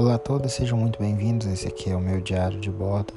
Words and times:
Olá 0.00 0.14
a 0.14 0.18
todos, 0.18 0.54
sejam 0.54 0.78
muito 0.78 0.98
bem-vindos. 0.98 1.46
Esse 1.46 1.68
aqui 1.68 1.90
é 1.90 1.94
o 1.94 2.00
meu 2.00 2.22
diário 2.22 2.58
de 2.58 2.70
bordo, 2.70 3.12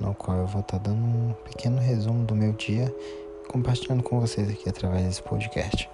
no 0.00 0.14
qual 0.14 0.38
eu 0.38 0.46
vou 0.46 0.62
estar 0.62 0.78
dando 0.78 0.96
um 0.96 1.34
pequeno 1.44 1.78
resumo 1.78 2.24
do 2.24 2.34
meu 2.34 2.50
dia, 2.52 2.90
compartilhando 3.46 4.02
com 4.02 4.18
vocês 4.18 4.48
aqui 4.48 4.66
através 4.66 5.04
desse 5.04 5.22
podcast. 5.22 5.86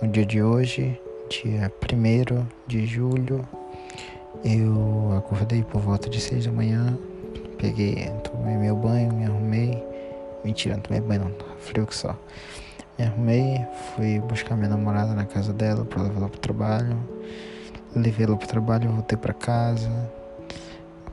No 0.00 0.06
dia 0.06 0.24
de 0.24 0.40
hoje, 0.40 0.96
dia 1.28 1.72
1 1.92 2.46
de 2.68 2.86
julho, 2.86 3.44
eu 4.44 5.16
acordei 5.18 5.64
por 5.64 5.80
volta 5.80 6.08
de 6.08 6.20
6 6.20 6.46
da 6.46 6.52
manhã, 6.52 6.96
peguei, 7.58 8.08
tomei 8.22 8.56
meu 8.56 8.76
banho, 8.76 9.12
me 9.12 9.24
arrumei. 9.24 9.84
Mentira, 10.44 10.76
não 10.76 10.82
tomei 10.82 11.00
banho 11.00 11.24
não, 11.24 11.56
frio 11.58 11.84
que 11.84 11.96
só. 11.96 12.16
Me 12.96 13.06
arrumei, 13.06 13.66
fui 13.96 14.20
buscar 14.20 14.54
minha 14.54 14.68
namorada 14.68 15.14
na 15.14 15.24
casa 15.24 15.52
dela 15.52 15.84
para 15.84 16.04
levar 16.04 16.18
ela 16.18 16.28
pro 16.28 16.38
trabalho. 16.38 16.96
Levei 17.98 18.26
ela 18.26 18.36
pro 18.36 18.46
trabalho, 18.46 18.90
voltei 18.90 19.18
para 19.18 19.34
casa. 19.34 19.90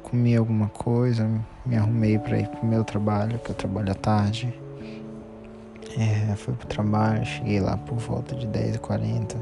Comi 0.04 0.36
alguma 0.36 0.70
coisa, 0.70 1.28
me 1.66 1.76
arrumei 1.76 2.20
para 2.20 2.40
ir 2.40 2.48
pro 2.48 2.66
meu 2.66 2.84
trabalho, 2.84 3.40
que 3.40 3.50
eu 3.50 3.56
trabalho 3.56 3.92
à 3.92 3.96
tarde. 3.96 4.54
É, 5.98 6.36
fui 6.36 6.54
pro 6.54 6.68
trabalho, 6.68 7.26
cheguei 7.26 7.60
lá 7.60 7.76
por 7.78 7.98
volta 7.98 8.36
de 8.36 8.48
10h40. 8.48 9.36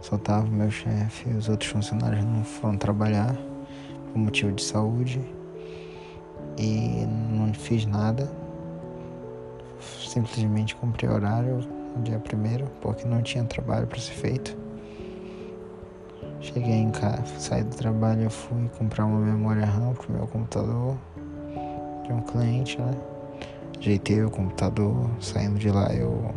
Só 0.00 0.16
tava 0.16 0.46
o 0.46 0.50
meu 0.50 0.70
chefe 0.70 1.28
os 1.30 1.48
outros 1.48 1.70
funcionários 1.70 2.24
não 2.24 2.42
foram 2.42 2.76
trabalhar 2.76 3.34
por 4.12 4.18
motivo 4.18 4.52
de 4.52 4.62
saúde. 4.62 5.20
E 6.56 7.06
não 7.32 7.52
fiz 7.52 7.84
nada 7.86 8.30
simplesmente 10.10 10.74
cumpri 10.74 11.06
horário 11.06 11.60
no 11.96 12.02
dia 12.02 12.18
primeiro, 12.18 12.66
porque 12.80 13.06
não 13.06 13.22
tinha 13.22 13.44
trabalho 13.44 13.86
para 13.86 13.98
ser 13.98 14.12
feito. 14.12 14.56
Cheguei 16.40 16.72
em 16.72 16.90
casa, 16.90 17.38
saí 17.38 17.62
do 17.62 17.76
trabalho, 17.76 18.22
eu 18.22 18.30
fui 18.30 18.68
comprar 18.78 19.04
uma 19.04 19.20
memória 19.20 19.64
RAM 19.64 19.92
pro 19.92 20.10
meu 20.10 20.26
computador 20.26 20.96
de 22.04 22.12
um 22.12 22.22
cliente, 22.22 22.80
né? 22.80 22.96
Ajeitei 23.78 24.24
o 24.24 24.30
computador, 24.30 25.10
saindo 25.20 25.58
de 25.58 25.70
lá 25.70 25.92
eu 25.94 26.34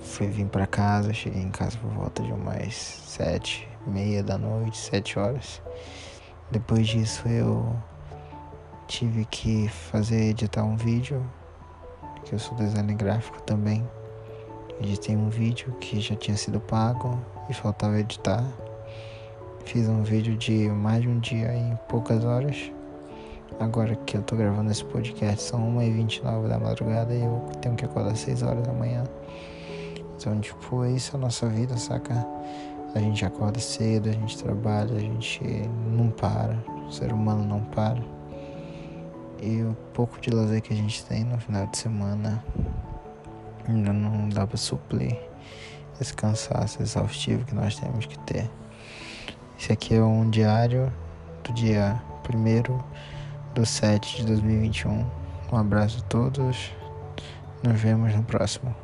fui 0.00 0.26
vir 0.26 0.46
para 0.46 0.66
casa, 0.66 1.12
cheguei 1.12 1.42
em 1.42 1.50
casa 1.50 1.78
por 1.78 1.90
volta 1.90 2.22
de 2.22 2.32
umas 2.32 2.74
sete, 2.74 3.68
meia 3.86 4.22
da 4.22 4.36
noite, 4.36 4.76
sete 4.76 5.18
horas. 5.18 5.62
Depois 6.50 6.86
disso 6.86 7.26
eu 7.28 7.74
tive 8.86 9.24
que 9.24 9.68
fazer 9.68 10.30
editar 10.30 10.64
um 10.64 10.76
vídeo, 10.76 11.24
que 12.24 12.34
eu 12.34 12.38
sou 12.38 12.56
designer 12.56 12.94
gráfico 12.94 13.40
também. 13.42 13.84
Editei 14.80 15.16
um 15.16 15.28
vídeo 15.28 15.72
que 15.80 16.00
já 16.00 16.16
tinha 16.16 16.36
sido 16.36 16.58
pago 16.60 17.18
e 17.48 17.54
faltava 17.54 17.98
editar. 17.98 18.44
Fiz 19.64 19.88
um 19.88 20.02
vídeo 20.02 20.36
de 20.36 20.68
mais 20.68 21.02
de 21.02 21.08
um 21.08 21.18
dia 21.20 21.54
em 21.54 21.78
poucas 21.88 22.24
horas. 22.24 22.70
Agora 23.60 23.94
que 23.94 24.16
eu 24.16 24.22
tô 24.22 24.34
gravando 24.34 24.70
esse 24.70 24.84
podcast 24.84 25.42
são 25.42 25.76
1h29 25.76 26.48
da 26.48 26.58
madrugada 26.58 27.14
e 27.14 27.22
eu 27.22 27.40
tenho 27.62 27.76
que 27.76 27.84
acordar 27.84 28.16
6 28.16 28.42
horas 28.42 28.66
da 28.66 28.72
manhã. 28.72 29.04
Então, 30.16 30.40
tipo, 30.40 30.84
é 30.84 30.90
isso 30.90 31.16
a 31.16 31.18
nossa 31.18 31.46
vida, 31.48 31.76
saca? 31.76 32.26
A 32.94 32.98
gente 32.98 33.24
acorda 33.24 33.60
cedo, 33.60 34.08
a 34.08 34.12
gente 34.12 34.36
trabalha, 34.42 34.96
a 34.96 35.00
gente 35.00 35.40
não 35.86 36.10
para. 36.10 36.58
O 36.86 36.92
ser 36.92 37.12
humano 37.12 37.44
não 37.44 37.60
para. 37.60 38.02
E 39.40 39.62
o 39.62 39.76
pouco 39.92 40.20
de 40.20 40.30
lazer 40.30 40.60
que 40.62 40.72
a 40.72 40.76
gente 40.76 41.04
tem 41.04 41.24
no 41.24 41.38
final 41.38 41.66
de 41.66 41.76
semana 41.78 42.44
ainda 43.68 43.92
não 43.92 44.28
dá 44.28 44.46
para 44.46 44.56
suprir 44.56 45.18
esse 46.00 46.12
cansaço 46.12 46.82
exaustivo 46.82 47.44
que 47.44 47.54
nós 47.54 47.76
temos 47.78 48.06
que 48.06 48.18
ter. 48.20 48.50
Esse 49.58 49.72
aqui 49.72 49.94
é 49.94 50.02
um 50.02 50.28
diário 50.28 50.92
do 51.44 51.52
dia 51.52 52.00
1 52.28 53.54
do 53.54 53.64
7 53.64 54.18
de 54.18 54.26
2021. 54.26 55.06
Um 55.52 55.56
abraço 55.56 56.00
a 56.00 56.08
todos. 56.08 56.72
Nos 57.62 57.80
vemos 57.80 58.14
no 58.14 58.22
próximo. 58.24 58.83